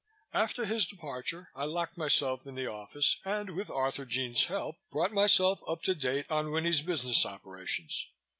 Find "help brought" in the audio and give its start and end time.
4.45-5.11